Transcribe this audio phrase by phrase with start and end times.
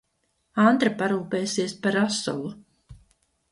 [0.69, 2.53] Antra parūpesies par rasolu.